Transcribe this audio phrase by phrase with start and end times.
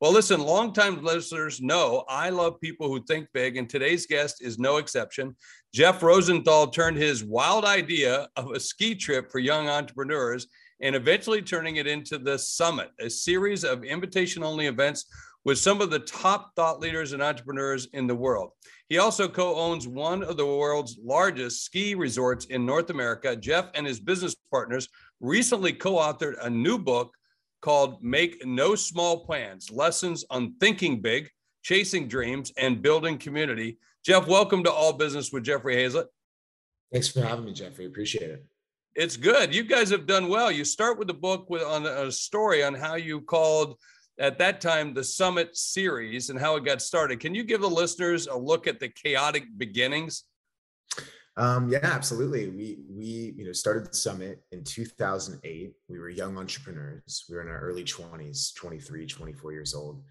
[0.00, 4.56] Well, listen, longtime listeners know I love people who think big, and today's guest is
[4.56, 5.34] no exception.
[5.74, 10.46] Jeff Rosenthal turned his wild idea of a ski trip for young entrepreneurs
[10.80, 15.06] and eventually turning it into the Summit, a series of invitation only events
[15.44, 18.50] with some of the top thought leaders and entrepreneurs in the world.
[18.88, 23.34] He also co owns one of the world's largest ski resorts in North America.
[23.34, 27.16] Jeff and his business partners recently co authored a new book
[27.60, 31.30] called Make No Small Plans Lessons on Thinking Big,
[31.62, 33.78] Chasing Dreams, and Building Community.
[34.04, 36.06] Jeff, welcome to All Business with Jeffrey Hayzlett.
[36.92, 37.86] Thanks for having me, Jeffrey.
[37.86, 38.44] Appreciate it.
[38.94, 39.54] It's good.
[39.54, 40.50] You guys have done well.
[40.50, 43.76] You start with the book with on a story on how you called
[44.18, 47.20] at that time the Summit series and how it got started.
[47.20, 50.24] Can you give the listeners a look at the chaotic beginnings?
[51.38, 52.48] Um, yeah, absolutely.
[52.48, 55.72] We we you know started the summit in 2008.
[55.88, 57.24] We were young entrepreneurs.
[57.28, 60.02] We were in our early 20s, 23, 24 years old.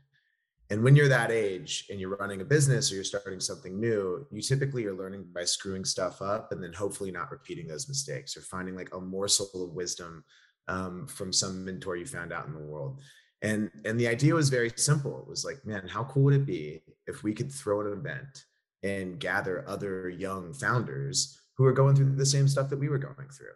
[0.70, 4.26] And when you're that age and you're running a business or you're starting something new,
[4.32, 8.36] you typically are learning by screwing stuff up and then hopefully not repeating those mistakes
[8.36, 10.24] or finding like a morsel of wisdom
[10.68, 13.02] um, from some mentor you found out in the world.
[13.42, 15.20] And and the idea was very simple.
[15.20, 18.46] It was like, man, how cool would it be if we could throw an event
[18.84, 22.98] and gather other young founders who are going through the same stuff that we were
[22.98, 23.56] going through.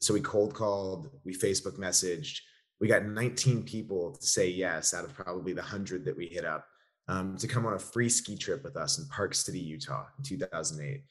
[0.00, 2.40] So we cold called, we Facebook messaged,
[2.80, 6.44] we got 19 people to say yes out of probably the 100 that we hit
[6.44, 6.66] up
[7.08, 10.24] um, to come on a free ski trip with us in Park City, Utah in
[10.24, 11.02] 2008.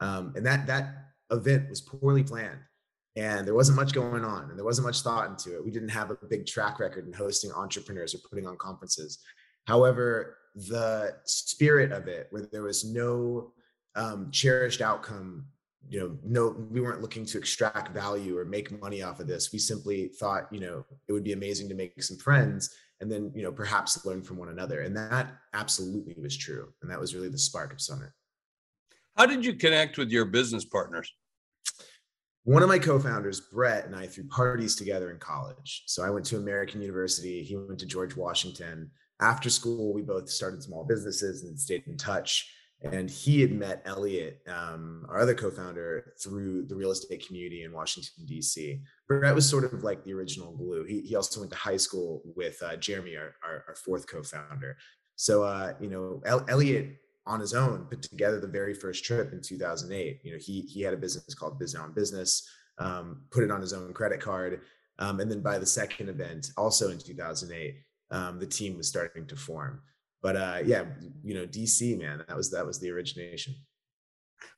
[0.00, 0.94] Um, and that, that
[1.30, 2.60] event was poorly planned
[3.16, 5.64] and there wasn't much going on and there wasn't much thought into it.
[5.64, 9.20] We didn't have a big track record in hosting entrepreneurs or putting on conferences.
[9.66, 13.52] However, the spirit of it, where there was no
[13.96, 15.46] um, cherished outcome,
[15.88, 19.52] you know, no, we weren't looking to extract value or make money off of this.
[19.52, 23.32] We simply thought, you know, it would be amazing to make some friends and then,
[23.34, 24.80] you know, perhaps learn from one another.
[24.80, 26.72] And that absolutely was true.
[26.82, 28.10] And that was really the spark of Summit.
[29.16, 31.12] How did you connect with your business partners?
[32.44, 36.24] one of my co-founders brett and i threw parties together in college so i went
[36.24, 38.90] to american university he went to george washington
[39.24, 42.50] after school, we both started small businesses and stayed in touch.
[42.82, 47.72] And he had met Elliot, um, our other co-founder, through the real estate community in
[47.72, 48.82] Washington D.C.
[49.08, 50.84] Brett was sort of like the original glue.
[50.84, 54.76] He, he also went to high school with uh, Jeremy, our, our, our, fourth co-founder.
[55.16, 56.96] So uh, you know, El- Elliot
[57.26, 60.20] on his own put together the very first trip in 2008.
[60.22, 62.46] You know, he he had a business called Biz on Business,
[62.78, 64.60] um, put it on his own credit card,
[64.98, 67.76] um, and then by the second event, also in 2008,
[68.14, 69.82] um, the team was starting to form.
[70.22, 70.84] But uh, yeah,
[71.22, 73.54] you know, DC man, that was that was the origination.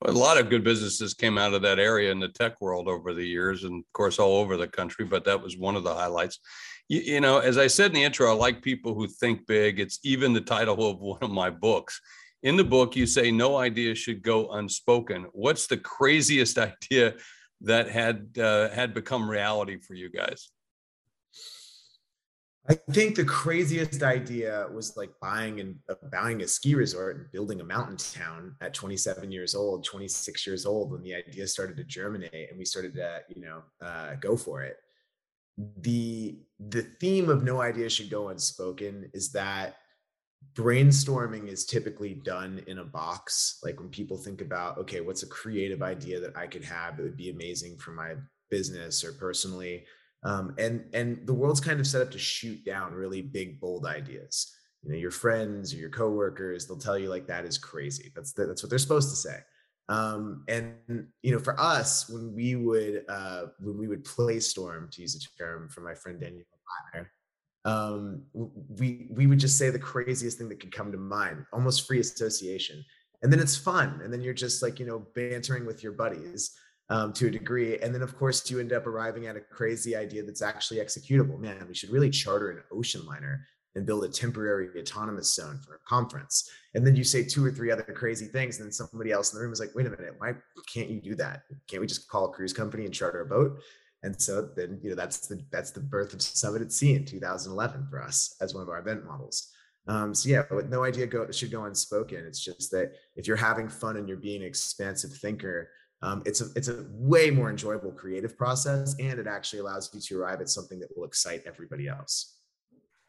[0.05, 3.15] a lot of good businesses came out of that area in the tech world over
[3.15, 5.05] the years, and of course, all over the country.
[5.05, 6.39] But that was one of the highlights.
[6.89, 9.81] You, you know, as I said in the intro, I like people who think big.
[9.81, 12.01] It's even the title of one of my books.
[12.43, 15.27] In the book, you say no idea should go unspoken.
[15.33, 17.15] What's the craziest idea
[17.63, 20.51] that had uh, had become reality for you guys?
[22.69, 27.33] I think the craziest idea was like buying and uh, buying a ski resort and
[27.33, 31.77] building a mountain town at 27 years old, 26 years old when the idea started
[31.77, 34.79] to germinate and we started to, you know, uh, go for it.
[35.79, 39.77] The the theme of no idea should go unspoken is that
[40.55, 43.59] brainstorming is typically done in a box.
[43.63, 47.03] Like when people think about, okay, what's a creative idea that I could have that
[47.03, 48.15] would be amazing for my
[48.51, 49.85] business or personally
[50.27, 53.87] um, and and the world's kind of set up to shoot down really big bold
[53.87, 54.53] ideas.
[54.83, 58.13] You know your friends or your coworkers they'll tell you like that is crazy.
[58.15, 59.39] That's the, that's what they're supposed to say.
[59.89, 60.75] Um, and
[61.23, 65.15] you know for us when we would uh, when we would play storm to use
[65.15, 66.45] a term from my friend daniel
[67.67, 71.87] um, we we would just say the craziest thing that could come to mind almost
[71.87, 72.83] free association.
[73.23, 74.01] And then it's fun.
[74.05, 76.57] And then you're just like you know bantering with your buddies
[76.89, 77.79] um, to a degree.
[77.79, 81.39] And then, of course, you end up arriving at a crazy idea that's actually executable.
[81.39, 85.75] Man, we should really charter an ocean liner and build a temporary autonomous zone for
[85.75, 86.51] a conference.
[86.75, 89.39] And then you say two or three other crazy things, and then somebody else in
[89.39, 90.35] the room is like, wait a minute, why
[90.73, 91.43] can't you do that?
[91.69, 93.61] Can't we just call a cruise company and charter a boat?
[94.03, 97.05] And so then, you know, that's the that's the birth of Summit at Sea in
[97.05, 99.53] 2011 for us as one of our event models.
[99.89, 102.25] Um, so yeah, with no idea go, should go unspoken.
[102.27, 105.71] It's just that if you're having fun and you're being an expansive thinker,
[106.03, 110.01] um, it's a it's a way more enjoyable creative process, and it actually allows you
[110.01, 112.35] to arrive at something that will excite everybody else.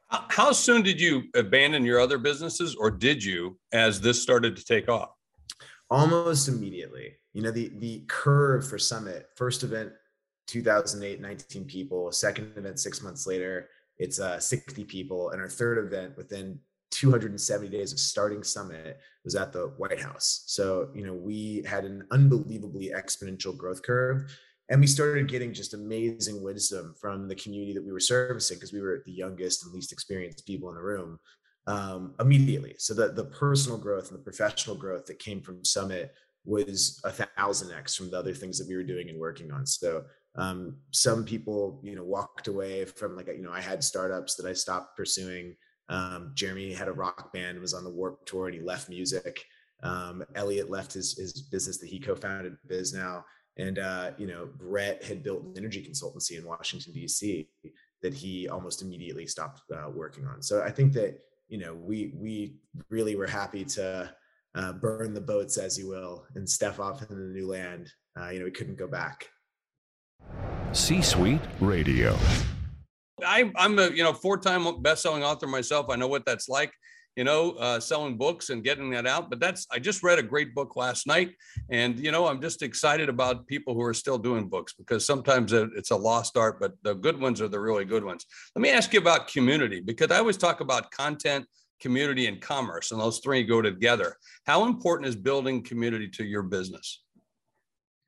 [0.10, 4.64] How soon did you abandon your other businesses, or did you as this started to
[4.64, 5.10] take off?
[5.90, 7.16] Almost immediately.
[7.34, 9.92] You know, the the curve for Summit, first event
[10.48, 15.78] 2008, 19 people, second event six months later, it's uh, 60 people, and our third
[15.78, 16.60] event within
[16.92, 20.44] 270 days of starting Summit was at the White House.
[20.48, 24.32] So, you know, we had an unbelievably exponential growth curve.
[24.70, 28.74] And we started getting just amazing wisdom from the community that we were servicing because
[28.74, 31.20] we were the youngest and least experienced people in the room
[31.68, 32.76] um, immediately.
[32.78, 36.14] So the, the personal growth and the professional growth that came from Summit
[36.46, 39.66] was a thousand X from the other things that we were doing and working on.
[39.66, 40.04] So
[40.38, 44.46] um, some people, you know, walked away from like, you know, I had startups that
[44.46, 45.56] I stopped pursuing.
[45.90, 49.46] Um, Jeremy had a rock band, was on the Warped Tour, and he left music.
[49.84, 53.24] Um, Elliot left his his business that he co-founded Bisnow,
[53.58, 57.48] and uh, you know Brett had built an energy consultancy in Washington D.C.
[58.02, 60.42] that he almost immediately stopped uh, working on.
[60.42, 62.56] So I think that you know we we
[62.90, 64.12] really were happy to
[64.56, 67.92] uh, burn the boats, as you will, and step off into the new land.
[68.20, 69.30] Uh, you know we couldn't go back.
[70.74, 72.18] C-suite radio.
[73.26, 75.88] I, I'm a you know four-time best-selling author myself.
[75.90, 76.72] I know what that's like,
[77.16, 79.30] you know, uh, selling books and getting that out.
[79.30, 81.34] But that's I just read a great book last night,
[81.72, 85.54] and you know I'm just excited about people who are still doing books because sometimes
[85.54, 88.26] it's a lost art, but the good ones are the really good ones.
[88.56, 91.46] Let me ask you about community because I always talk about content,
[91.82, 94.16] community, and commerce, and those three go together.
[94.46, 97.04] How important is building community to your business?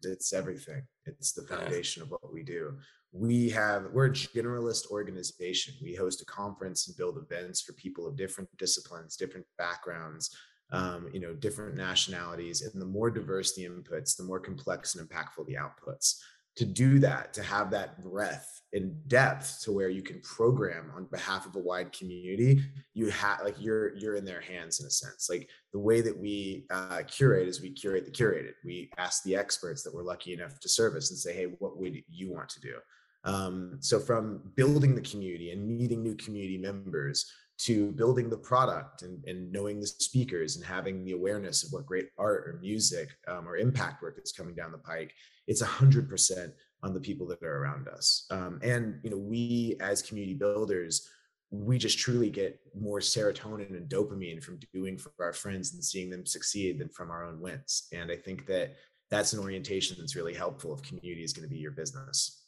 [0.04, 0.84] It's everything.
[1.06, 2.78] It's the foundation of what we do.
[3.12, 5.74] We have we're a generalist organization.
[5.82, 10.36] We host a conference and build events for people of different disciplines different backgrounds
[10.72, 15.08] um, you know different nationalities and the more diverse the inputs the more complex and
[15.08, 16.20] impactful the outputs
[16.60, 21.06] to do that to have that breadth and depth to where you can program on
[21.06, 22.62] behalf of a wide community
[22.94, 25.30] you have like you're you're in their hands in a sense.
[25.30, 28.56] Like the way that we uh, curate is we curate the curated.
[28.66, 32.04] We ask the experts that we're lucky enough to service and say hey what would
[32.10, 32.76] you want to do?
[33.24, 39.02] Um, so from building the community and meeting new community members to building the product
[39.02, 43.10] and, and knowing the speakers and having the awareness of what great art or music
[43.28, 45.14] um, or impact work is coming down the pike,
[45.48, 46.54] it's a hundred percent
[46.84, 48.26] on the people that are around us.
[48.32, 51.10] Um, and you know, we as community builders,
[51.52, 56.10] we just truly get more serotonin and dopamine from doing for our friends and seeing
[56.10, 57.88] them succeed than from our own wins.
[57.92, 58.76] And I think that
[59.10, 62.39] that's an orientation that's really helpful if community is going to be your business.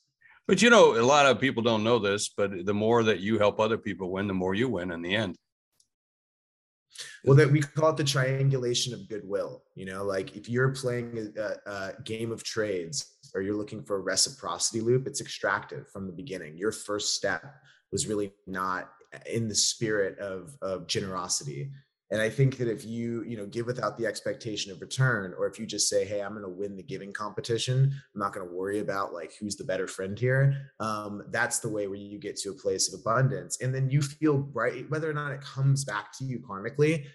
[0.47, 3.37] But you know, a lot of people don't know this, but the more that you
[3.37, 5.37] help other people win, the more you win in the end.
[7.23, 9.63] Well, that we call it the triangulation of goodwill.
[9.75, 13.97] You know, like if you're playing a, a, game of trades or you're looking for
[13.97, 16.57] a reciprocity loop, it's extractive from the beginning.
[16.57, 17.43] Your first step
[17.91, 18.89] was really not
[19.25, 21.71] in the spirit of, of generosity
[22.11, 25.47] and I think that if you, you know, give without the expectation of return, or
[25.47, 27.93] if you just say, "Hey, I'm going to win the giving competition.
[28.13, 31.69] I'm not going to worry about like who's the better friend here," um, that's the
[31.69, 35.09] way where you get to a place of abundance, and then you feel right whether
[35.09, 37.05] or not it comes back to you karmically.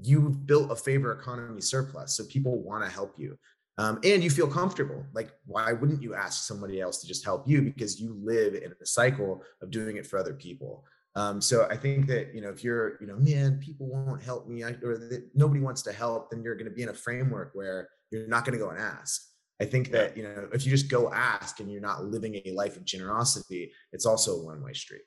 [0.00, 3.36] You've built a favor economy surplus, so people want to help you.
[3.78, 5.04] Um, and you feel comfortable.
[5.12, 7.62] Like, why wouldn't you ask somebody else to just help you?
[7.62, 10.84] Because you live in a cycle of doing it for other people.
[11.16, 14.48] Um, so I think that you know if you're you know man people won't help
[14.48, 16.94] me I, or that nobody wants to help, then you're going to be in a
[16.94, 19.22] framework where you're not going to go and ask.
[19.60, 22.52] I think that you know if you just go ask and you're not living a
[22.52, 25.02] life of generosity, it's also a one way street.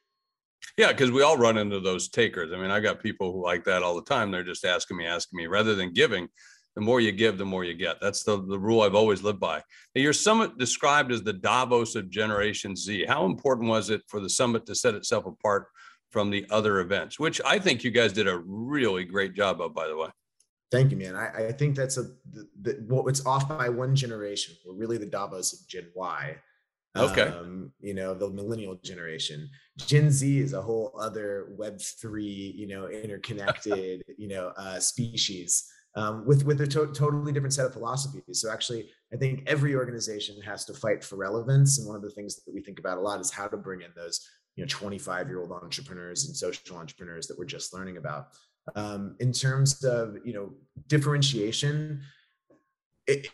[0.77, 2.51] Yeah, because we all run into those takers.
[2.53, 4.31] I mean, I got people who like that all the time.
[4.31, 6.27] They're just asking me, asking me, rather than giving.
[6.75, 7.99] The more you give, the more you get.
[7.99, 9.63] That's the, the rule I've always lived by.
[9.95, 13.05] Now, your summit described as the Davos of Generation Z.
[13.07, 15.67] How important was it for the summit to set itself apart
[16.09, 19.73] from the other events, which I think you guys did a really great job of,
[19.73, 20.09] by the way.
[20.71, 21.15] Thank you, man.
[21.15, 24.55] I, I think that's a the, the, well, it's off by one generation.
[24.65, 26.35] We're really the Davos of Gen Y.
[26.97, 27.21] Okay.
[27.21, 29.49] Um, you know, the millennial generation.
[29.77, 35.71] Gen Z is a whole other Web three, you know, interconnected, you know, uh, species
[35.97, 38.41] um, with with a to- totally different set of philosophies.
[38.41, 42.11] So actually, I think every organization has to fight for relevance, and one of the
[42.11, 44.67] things that we think about a lot is how to bring in those you know
[44.67, 48.27] 25 year old entrepreneurs and social entrepreneurs that we're just learning about
[48.75, 50.51] um, in terms of you know
[50.87, 52.01] differentiation
[53.07, 53.27] it,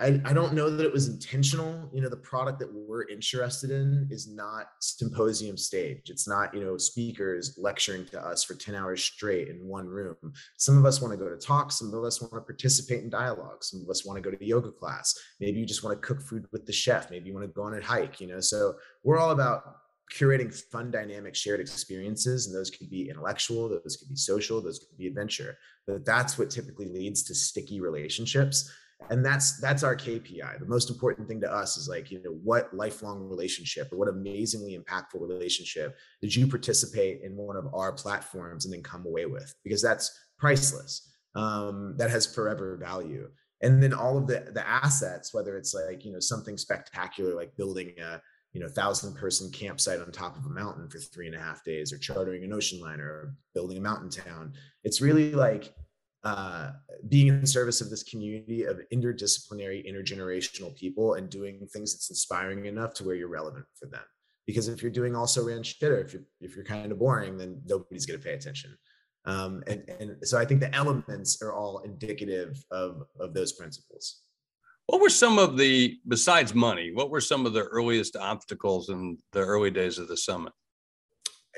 [0.00, 1.90] I, I don't know that it was intentional.
[1.92, 6.08] You know, the product that we're interested in is not symposium stage.
[6.08, 10.16] It's not, you know, speakers lecturing to us for 10 hours straight in one room.
[10.56, 11.78] Some of us want to go to talks.
[11.78, 13.62] Some of us want to participate in dialogue.
[13.62, 15.14] Some of us want to go to yoga class.
[15.40, 17.10] Maybe you just want to cook food with the chef.
[17.10, 18.40] Maybe you want to go on a hike, you know?
[18.40, 19.76] So we're all about
[20.10, 22.46] curating fun, dynamic, shared experiences.
[22.46, 25.56] And those could be intellectual, those could be social, those could be adventure.
[25.86, 28.70] But that's what typically leads to sticky relationships.
[29.08, 30.58] And that's that's our KPI.
[30.58, 34.08] The most important thing to us is like, you know, what lifelong relationship or what
[34.08, 39.24] amazingly impactful relationship did you participate in one of our platforms and then come away
[39.24, 39.54] with?
[39.64, 41.08] Because that's priceless.
[41.34, 43.28] Um, that has forever value.
[43.62, 47.56] And then all of the the assets, whether it's like, you know, something spectacular like
[47.56, 48.20] building a
[48.52, 51.62] you know thousand person campsite on top of a mountain for three and a half
[51.64, 54.52] days or chartering an ocean liner or building a mountain town.
[54.82, 55.72] It's really like
[56.24, 56.72] uh,
[57.08, 62.66] being in service of this community of interdisciplinary intergenerational people and doing things that's inspiring
[62.66, 64.02] enough to where you're relevant for them.
[64.46, 67.38] Because if you're doing also ran shit or if you're if you're kind of boring
[67.38, 68.76] then nobody's going to pay attention.
[69.26, 74.22] Um, and and so i think the elements are all indicative of of those principles
[74.90, 79.18] what were some of the, besides money, what were some of the earliest obstacles in
[79.30, 80.52] the early days of the summit?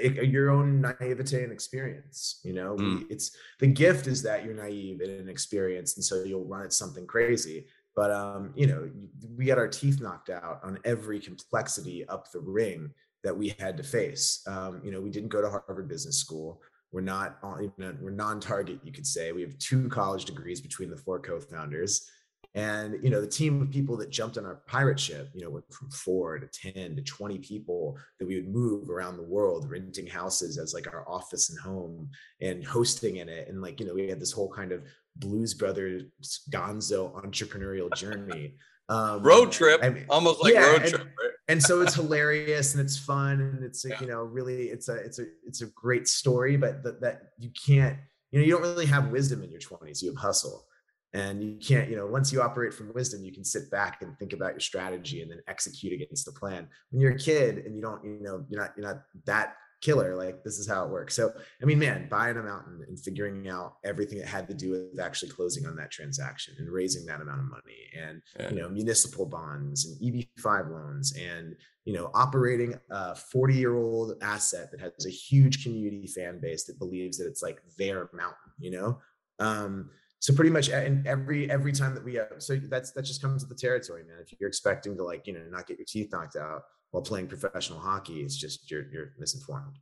[0.00, 2.76] your own naivete and experience you know?
[2.76, 3.04] Mm.
[3.10, 7.06] it's the gift is that you're naive and inexperienced and so you'll run at something
[7.06, 7.66] crazy.
[7.94, 8.90] But um you know
[9.36, 12.90] we got our teeth knocked out on every complexity up the ring
[13.22, 14.42] that we had to face.
[14.46, 16.62] Um you know we didn't go to harvard business school.
[16.90, 19.30] We're not on you know, we're non-target you could say.
[19.32, 22.10] We have two college degrees between the four co-founders
[22.54, 25.50] and you know, the team of people that jumped on our pirate ship, you know,
[25.50, 29.70] went from four to 10 to 20 people that we would move around the world,
[29.70, 32.10] renting houses as like our office and home
[32.42, 33.48] and hosting in it.
[33.48, 34.82] And like, you know, we had this whole kind of
[35.16, 36.04] Blues Brothers
[36.50, 38.56] gonzo entrepreneurial journey.
[38.90, 41.02] Um, road trip, I mean, almost like yeah, road and, trip.
[41.04, 41.30] Right?
[41.48, 43.98] and so it's hilarious and it's fun and it's yeah.
[44.00, 47.50] you know really it's a it's a it's a great story, but that, that you
[47.66, 47.96] can't
[48.30, 50.02] you know you don't really have wisdom in your 20s.
[50.02, 50.66] You have hustle
[51.14, 54.18] and you can't you know once you operate from wisdom you can sit back and
[54.18, 56.68] think about your strategy and then execute against the plan.
[56.90, 60.14] When you're a kid and you don't you know you're not you're not that killer
[60.14, 61.16] like this is how it works.
[61.16, 64.70] So i mean man buying a mountain and figuring out everything that had to do
[64.70, 68.50] with actually closing on that transaction and raising that amount of money and yeah.
[68.50, 74.14] you know municipal bonds and eb5 loans and you know operating a 40 year old
[74.22, 78.52] asset that has a huge community fan base that believes that it's like their mountain
[78.62, 78.98] you know?
[79.38, 79.90] Um,
[80.22, 83.42] so pretty much and every every time that we have so that's that just comes
[83.42, 84.18] with the territory man.
[84.20, 86.62] If you're expecting to like you know not get your teeth knocked out
[86.92, 89.78] while playing professional hockey it's just you're you're misinformed.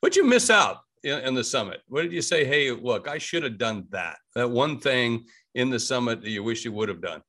[0.00, 1.80] What'd you miss out in, in the summit?
[1.88, 4.18] What did you say hey look i should have done that.
[4.34, 7.22] That one thing in the summit that you wish you would have done.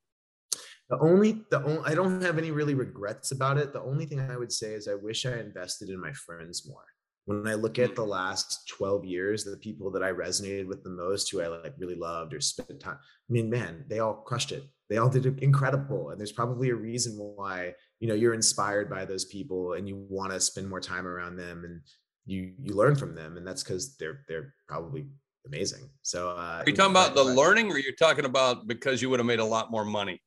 [0.89, 3.71] The only the only i don't have any really regrets about it.
[3.71, 6.83] The only thing i would say is i wish i invested in my friends more
[7.27, 8.07] when I look at the mm.
[8.07, 11.95] last 12 years, the people that I resonated with the most, who I like really
[11.95, 14.63] loved or spent time, I mean, man, they all crushed it.
[14.89, 16.09] They all did incredible.
[16.09, 20.05] And there's probably a reason why, you know, you're inspired by those people and you
[20.09, 21.81] want to spend more time around them and
[22.25, 23.35] you you learn from them.
[23.35, 25.07] And that's because they're they're probably
[25.45, 25.89] amazing.
[26.03, 29.09] So uh, are you talking about the learning or you're you talking about because you
[29.09, 30.21] would have made a lot more money?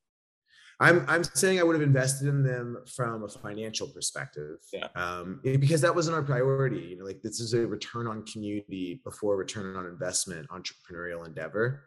[0.81, 4.57] I'm I'm saying I would have invested in them from a financial perspective.
[4.73, 4.89] Yeah.
[4.97, 6.81] Um, because that wasn't our priority.
[6.81, 11.85] You know, like this is a return on community before return on investment entrepreneurial endeavor.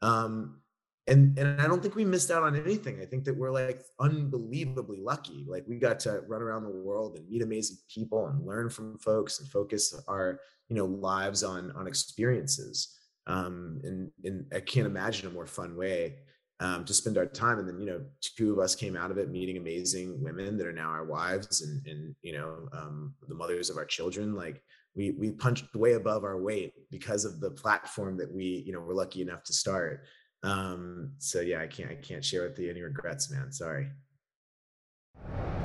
[0.00, 0.60] Um,
[1.08, 3.00] and and I don't think we missed out on anything.
[3.00, 5.44] I think that we're like unbelievably lucky.
[5.48, 8.96] Like we got to run around the world and meet amazing people and learn from
[8.98, 12.96] folks and focus our you know lives on on experiences.
[13.26, 16.18] Um, and and I can't imagine a more fun way
[16.60, 17.58] um, to spend our time.
[17.58, 20.66] And then, you know, two of us came out of it meeting amazing women that
[20.66, 24.34] are now our wives and, and you know, um, the mothers of our children.
[24.34, 24.62] Like
[24.94, 28.80] we, we punched way above our weight because of the platform that we, you know,
[28.80, 30.04] were lucky enough to start.
[30.42, 33.52] Um, so yeah, I can't, I can't share with you any regrets, man.
[33.52, 33.88] Sorry.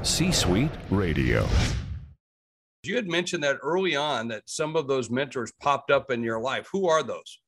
[0.04, 1.48] C Suite Radio.
[2.84, 6.40] You had mentioned that early on that some of those mentors popped up in your
[6.40, 6.68] life.
[6.72, 7.41] Who are those?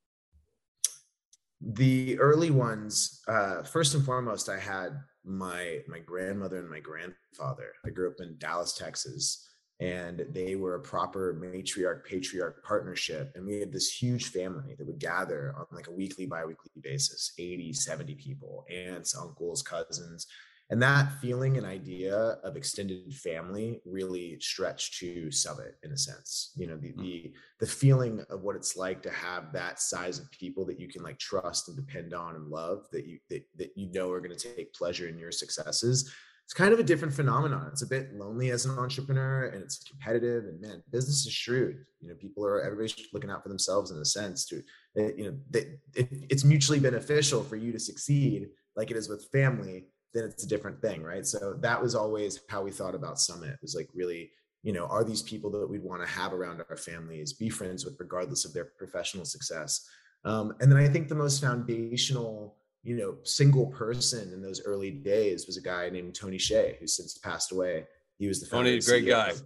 [1.66, 7.72] The early ones uh, first and foremost i had my my grandmother and my grandfather.
[7.86, 9.48] I grew up in dallas texas
[9.80, 14.86] and they were a proper matriarch patriarch partnership and we had this huge family that
[14.86, 20.28] would gather on like a weekly bi-weekly basis 80 70 people aunts uncles cousins
[20.70, 26.52] and that feeling and idea of extended family really stretched to summit in a sense.
[26.56, 26.98] You know the, mm.
[26.98, 30.88] the the feeling of what it's like to have that size of people that you
[30.88, 34.22] can like trust and depend on and love that you that, that you know are
[34.22, 36.12] going to take pleasure in your successes
[36.46, 37.70] it's kind of a different phenomenon.
[37.72, 41.78] It's a bit lonely as an entrepreneur and it's competitive and man business is shrewd.
[42.02, 44.62] You know people are everybody's looking out for themselves in a sense to
[44.98, 49.08] eh, you know they, it, it's mutually beneficial for you to succeed like it is
[49.08, 51.26] with family then it's a different thing, right?
[51.26, 53.50] So that was always how we thought about Summit.
[53.50, 56.62] It was like really, you know, are these people that we'd want to have around
[56.70, 59.88] our families, be friends with, regardless of their professional success?
[60.24, 64.92] Um, and then I think the most foundational, you know, single person in those early
[64.92, 67.86] days was a guy named Tony Hsieh, who's since passed away.
[68.20, 69.30] He was the founder Tony, great guy.
[69.30, 69.42] Of,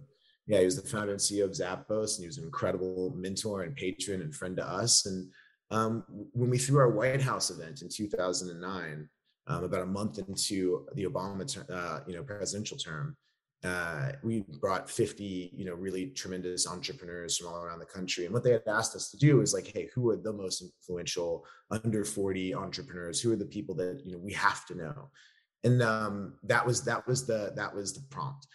[0.46, 3.62] yeah, he was the founder and CEO of Zappos, and he was an incredible mentor
[3.62, 5.06] and patron and friend to us.
[5.06, 5.30] And
[5.70, 9.08] um, when we threw our White House event in 2009,
[9.48, 13.16] um, about a month into the Obama, uh, you know, presidential term,
[13.64, 18.24] uh, we brought 50, you know, really tremendous entrepreneurs from all around the country.
[18.24, 20.62] And what they had asked us to do is like, hey, who are the most
[20.62, 23.20] influential under 40 entrepreneurs?
[23.20, 25.10] Who are the people that you know we have to know?
[25.64, 28.46] And um, that was that was the that was the prompt.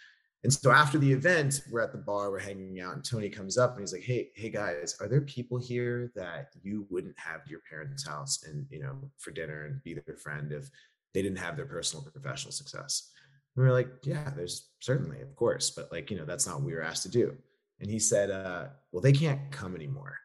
[0.44, 3.56] And so after the event, we're at the bar, we're hanging out, and Tony comes
[3.56, 7.40] up and he's like, "Hey, hey guys, are there people here that you wouldn't have
[7.48, 10.68] your parents' house and you know for dinner and be their friend if
[11.14, 13.10] they didn't have their personal professional success?"
[13.56, 16.64] we were like, "Yeah, there's certainly, of course, but like you know that's not what
[16.64, 17.34] we were asked to do."
[17.80, 20.18] And he said, uh, "Well, they can't come anymore."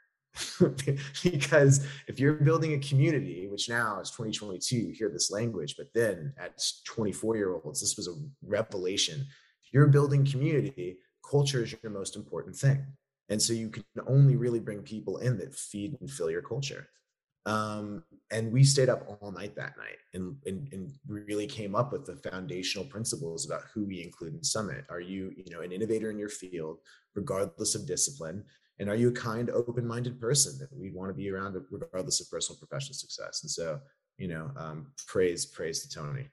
[1.24, 5.88] because if you're building a community, which now is 2022, you hear this language, but
[5.94, 9.26] then at 24 year olds, this was a revelation
[9.72, 10.98] you're building community,
[11.30, 12.86] culture is your most important thing.
[13.30, 16.90] And so you can only really bring people in that feed and fill your culture.
[17.46, 21.92] Um, and we stayed up all night that night and, and, and really came up
[21.92, 24.86] with the foundational principles about who we include in Summit.
[24.90, 26.80] Are you, you know, an innovator in your field,
[27.16, 28.44] regardless of discipline?
[28.80, 32.30] And are you a kind, open-minded person that we want to be around regardless of
[32.30, 33.42] personal professional success?
[33.44, 33.80] And so,
[34.18, 36.28] you know, um, praise, praise to Tony.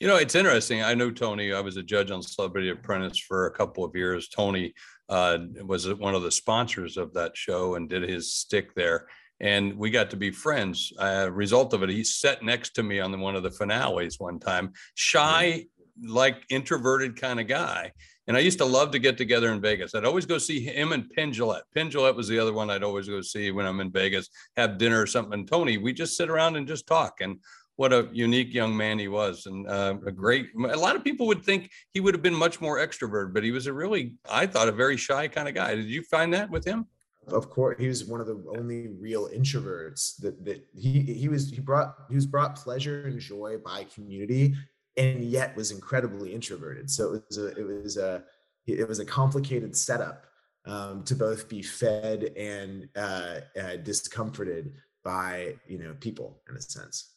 [0.00, 0.82] You know, it's interesting.
[0.82, 1.52] I know Tony.
[1.52, 4.28] I was a judge on Celebrity Apprentice for a couple of years.
[4.28, 4.74] Tony
[5.08, 9.06] uh, was one of the sponsors of that show and did his stick there.
[9.40, 10.92] And we got to be friends.
[10.98, 14.18] Uh, result of it, he sat next to me on the, one of the finales
[14.18, 14.72] one time.
[14.94, 15.66] Shy,
[16.02, 17.92] like introverted kind of guy.
[18.28, 19.94] And I used to love to get together in Vegas.
[19.94, 21.08] I'd always go see him and.
[21.10, 24.78] Penn Jillette was the other one I'd always go see when I'm in Vegas, have
[24.78, 25.34] dinner or something.
[25.34, 27.20] And Tony, we just sit around and just talk.
[27.20, 27.38] And
[27.76, 31.26] what a unique young man he was and uh, a great a lot of people
[31.26, 34.46] would think he would have been much more extrovert but he was a really i
[34.46, 35.74] thought a very shy kind of guy.
[35.74, 36.86] Did you find that with him?
[37.28, 41.50] Of course he was one of the only real introverts that that he he was
[41.50, 44.54] he brought he was brought pleasure and joy by community
[44.96, 46.90] and yet was incredibly introverted.
[46.90, 48.24] So it was a it was a
[48.66, 50.24] it was a complicated setup
[50.66, 56.60] um, to both be fed and uh, uh, discomforted by you know people in a
[56.60, 57.15] sense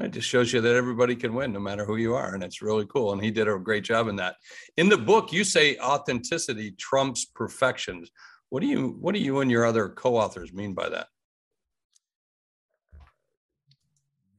[0.00, 2.34] it just shows you that everybody can win no matter who you are.
[2.34, 3.12] And it's really cool.
[3.12, 4.36] And he did a great job in that.
[4.76, 8.10] In the book, you say authenticity trumps perfections.
[8.50, 11.08] What do you what do you and your other co-authors mean by that?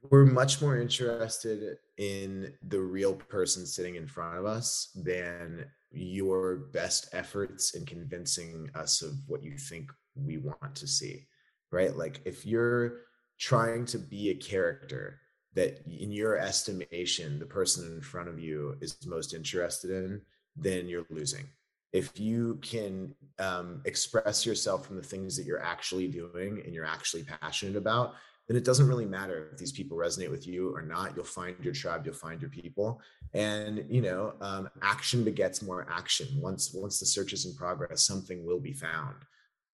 [0.10, 6.56] We're much more interested in the real person sitting in front of us than your
[6.74, 11.28] best efforts in convincing us of what you think we want to see.
[11.72, 11.95] Right?
[11.95, 13.02] Like if you're
[13.38, 15.19] trying to be a character
[15.55, 20.21] that in your estimation the person in front of you is most interested in
[20.55, 21.45] then you're losing.
[21.93, 26.85] If you can um, express yourself from the things that you're actually doing and you're
[26.85, 28.13] actually passionate about
[28.49, 31.15] then it doesn't really matter if these people resonate with you or not.
[31.15, 32.99] You'll find your tribe you'll find your people.
[33.33, 36.27] And you know um, action begets more action.
[36.41, 39.15] Once once the search is in progress something will be found.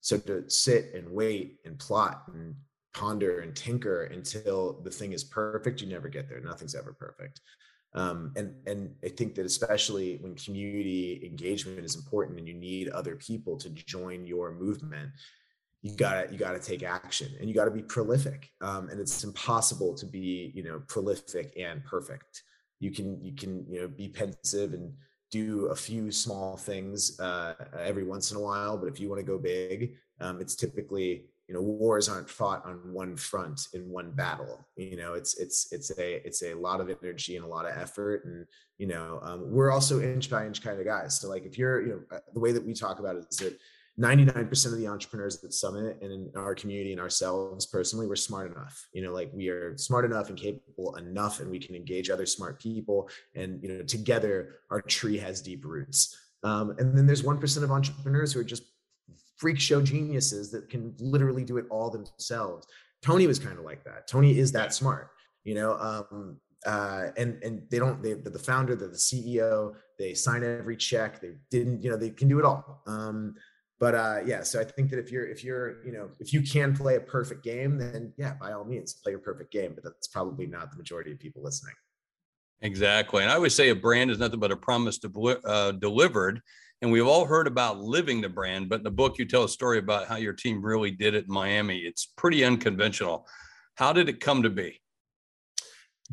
[0.02, 2.56] So to sit and wait and plot and
[2.96, 6.40] ponder and tinker until the thing is perfect you never get there.
[6.40, 7.42] Nothing's ever perfect.
[7.94, 12.90] Um, and and i think that especially when community engagement is important and you need
[12.90, 15.12] other people to join your movement
[15.86, 18.50] you gotta you gotta take action and you gotta be prolific.
[18.60, 22.42] Um, and it's impossible to be you know prolific and perfect.
[22.80, 24.92] You can you can you know be pensive and
[25.30, 29.20] do a few small things uh, every once in a while but if you want
[29.20, 33.90] to go big um, it's typically you know wars aren't fought on one front in
[33.90, 37.48] one battle you know it's it's it's a it's a lot of energy and a
[37.48, 38.46] lot of effort and
[38.78, 41.82] you know um, we're also inch by inch kind of guys so like if you're
[41.82, 43.58] you know uh, the way that we talk about it is that
[44.00, 48.52] 99% of the entrepreneurs at Summit and in our community and ourselves personally, we're smart
[48.52, 48.88] enough.
[48.92, 52.26] You know, like we are smart enough and capable enough, and we can engage other
[52.26, 53.10] smart people.
[53.36, 56.14] And, you know, together our tree has deep roots.
[56.44, 58.64] Um, and then there's 1% of entrepreneurs who are just
[59.38, 62.68] freak show geniuses that can literally do it all themselves.
[63.02, 64.08] Tony was kind of like that.
[64.08, 65.10] Tony is that smart,
[65.44, 65.74] you know.
[65.74, 68.02] Um, uh, and and they don't.
[68.02, 69.76] They the founder, they're the CEO.
[70.00, 71.22] They sign every check.
[71.22, 72.82] They didn't, you know, they can do it all.
[72.88, 73.36] Um,
[73.80, 76.42] but uh, yeah, so I think that if you're if you're you know if you
[76.42, 79.74] can play a perfect game, then yeah, by all means, play your perfect game.
[79.76, 81.76] But that's probably not the majority of people listening.
[82.62, 86.42] Exactly, and I always say a brand is nothing but a promise to, uh, delivered.
[86.86, 89.50] And we've all heard about living the brand, but in the book you tell a
[89.50, 91.80] story about how your team really did it in Miami.
[91.80, 93.28] It's pretty unconventional.
[93.74, 94.80] How did it come to be?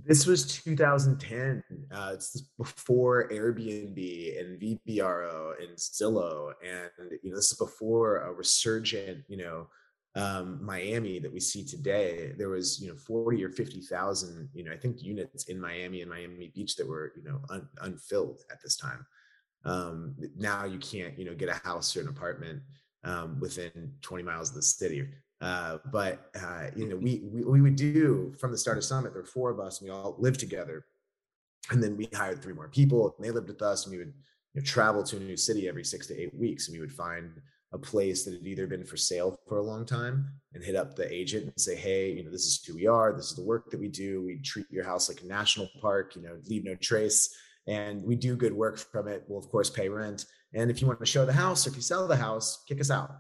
[0.03, 1.63] This was 2010.
[1.93, 8.33] Uh, it's before Airbnb and VRBO and Zillow, and you know this is before a
[8.33, 9.67] resurgent, you know,
[10.15, 12.33] um, Miami that we see today.
[12.39, 16.01] There was you know 40 or 50 thousand, you know, I think units in Miami
[16.01, 19.05] and Miami Beach that were you know un- unfilled at this time.
[19.65, 22.63] Um, now you can't you know get a house or an apartment
[23.05, 25.07] um, within 20 miles of the city.
[25.41, 29.13] Uh, but uh, you know, we, we, we would do from the start of Summit.
[29.13, 30.87] There were four of us, and we all lived together.
[31.71, 33.85] And then we hired three more people, and they lived with us.
[33.85, 34.15] And we would
[34.55, 36.93] you know, travel to a new city every six to eight weeks, and we would
[36.93, 37.33] find
[37.73, 40.95] a place that had either been for sale for a long time and hit up
[40.95, 43.13] the agent and say, hey, you know, this is who we are.
[43.13, 44.23] This is the work that we do.
[44.23, 46.15] We treat your house like a national park.
[46.15, 47.35] You know, leave no trace,
[47.67, 49.25] and we do good work from it.
[49.29, 50.27] We'll of course pay rent.
[50.55, 52.81] And if you want to show the house, or if you sell the house, kick
[52.81, 53.13] us out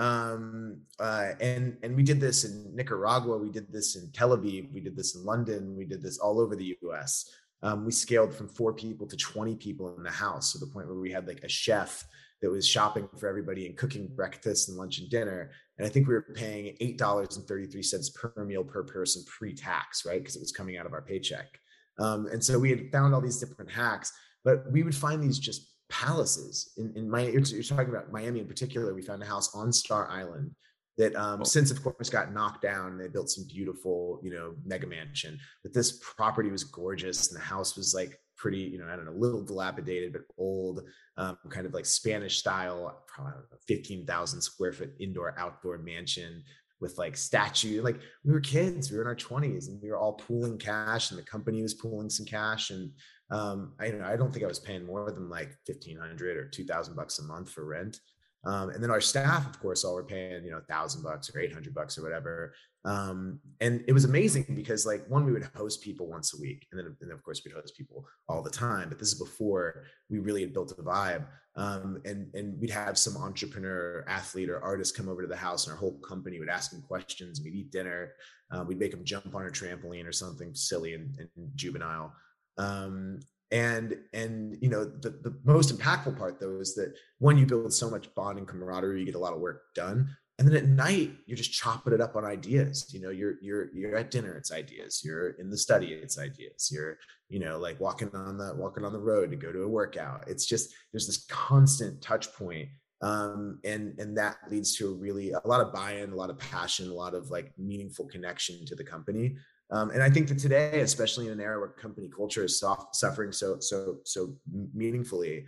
[0.00, 4.72] um, uh, and and we did this in Nicaragua, we did this in Tel Aviv,
[4.72, 7.30] we did this in London, we did this all over the U.S.
[7.62, 10.86] Um, we scaled from four people to 20 people in the house to the point
[10.86, 12.02] where we had like a chef
[12.40, 15.50] that was shopping for everybody and cooking breakfast and lunch and dinner.
[15.76, 19.22] And I think we were paying eight dollars and 33 cents per meal per person
[19.26, 20.18] pre-tax, right?
[20.18, 21.60] Because it was coming out of our paycheck.
[21.98, 24.12] Um, and so we had found all these different hacks,
[24.44, 28.38] but we would find these just palaces in, in my you're, you're, talking about miami
[28.38, 30.54] in particular we found a house on star island
[30.96, 31.44] that um, oh.
[31.44, 35.74] since of course got knocked down they built some beautiful you know mega mansion but
[35.74, 39.10] this property was gorgeous and the house was like pretty you know i don't know
[39.10, 40.82] a little dilapidated but old
[41.16, 43.32] um, kind of like spanish style probably
[43.66, 46.42] 15000 square foot indoor outdoor mansion
[46.80, 49.98] with like statue like we were kids we were in our 20s and we were
[49.98, 52.90] all pooling cash and the company was pooling some cash and
[53.30, 56.48] um, I, you know, I don't think I was paying more than like 1500 or
[56.48, 58.00] 2000 bucks a month for rent.
[58.44, 61.40] Um, and then our staff, of course, all were paying, you know, thousand bucks or
[61.40, 62.54] 800 bucks or whatever.
[62.86, 66.66] Um, and it was amazing because like one, we would host people once a week.
[66.72, 69.84] And then, and of course we'd host people all the time, but this is before
[70.08, 71.26] we really had built a vibe.
[71.56, 75.66] Um, and, and we'd have some entrepreneur athlete or artist come over to the house
[75.66, 77.42] and our whole company would ask them questions.
[77.44, 78.12] We'd eat dinner.
[78.50, 82.14] Uh, we'd make them jump on a trampoline or something silly and, and juvenile.
[82.56, 83.20] Um,
[83.52, 87.72] and and you know the, the most impactful part though is that one you build
[87.72, 90.08] so much bond and camaraderie you get a lot of work done
[90.38, 93.74] and then at night you're just chopping it up on ideas you know you're you're
[93.74, 96.96] you're at dinner it's ideas you're in the study it's ideas you're
[97.30, 100.24] you know like walking on the walking on the road to go to a workout.
[100.26, 102.68] It's just there's this constant touch point
[103.00, 106.38] um, and and that leads to a really a lot of buy-in a lot of
[106.38, 109.36] passion a lot of like meaningful connection to the company
[109.70, 112.96] um, and I think that today, especially in an era where company culture is soft,
[112.96, 114.34] suffering so so so
[114.74, 115.46] meaningfully,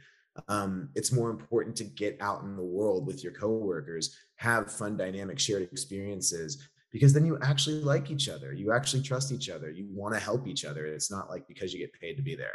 [0.49, 4.97] um, it's more important to get out in the world with your coworkers, have fun,
[4.97, 9.71] dynamic, shared experiences, because then you actually like each other, you actually trust each other,
[9.71, 10.87] you want to help each other.
[10.87, 12.55] It's not like because you get paid to be there.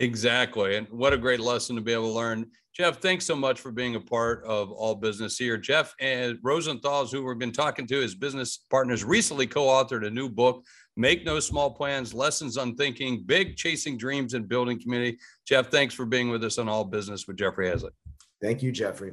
[0.00, 0.76] Exactly.
[0.76, 2.46] And what a great lesson to be able to learn.
[2.72, 5.56] Jeff, thanks so much for being a part of All Business here.
[5.56, 10.06] Jeff eh, and Rosenthal's, who we've been talking to, his business partners, recently co authored
[10.06, 10.64] a new book,
[10.96, 15.18] Make No Small Plans Lessons on Thinking Big, Chasing Dreams, and Building Community.
[15.44, 17.90] Jeff, thanks for being with us on All Business with Jeffrey Hayzlett.
[18.40, 19.12] Thank you, Jeffrey.